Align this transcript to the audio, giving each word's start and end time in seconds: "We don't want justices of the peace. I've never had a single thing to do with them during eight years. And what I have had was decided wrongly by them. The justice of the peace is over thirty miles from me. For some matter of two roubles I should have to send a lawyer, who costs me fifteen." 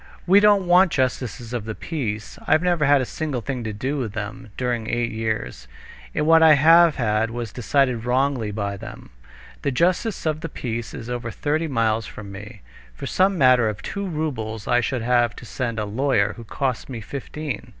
"We 0.25 0.39
don't 0.39 0.65
want 0.65 0.91
justices 0.91 1.53
of 1.53 1.65
the 1.65 1.75
peace. 1.75 2.39
I've 2.47 2.63
never 2.63 2.85
had 2.85 3.01
a 3.01 3.05
single 3.05 3.41
thing 3.41 3.63
to 3.65 3.71
do 3.71 3.99
with 3.99 4.13
them 4.13 4.49
during 4.57 4.89
eight 4.89 5.11
years. 5.11 5.67
And 6.15 6.25
what 6.25 6.41
I 6.41 6.53
have 6.55 6.95
had 6.95 7.29
was 7.29 7.53
decided 7.53 8.03
wrongly 8.03 8.49
by 8.49 8.77
them. 8.77 9.11
The 9.61 9.69
justice 9.69 10.25
of 10.25 10.41
the 10.41 10.49
peace 10.49 10.95
is 10.95 11.07
over 11.07 11.29
thirty 11.29 11.67
miles 11.67 12.07
from 12.07 12.31
me. 12.31 12.63
For 12.95 13.05
some 13.05 13.37
matter 13.37 13.69
of 13.69 13.83
two 13.83 14.07
roubles 14.07 14.67
I 14.67 14.81
should 14.81 15.03
have 15.03 15.35
to 15.35 15.45
send 15.45 15.77
a 15.77 15.85
lawyer, 15.85 16.33
who 16.35 16.45
costs 16.45 16.89
me 16.89 16.99
fifteen." 16.99 17.69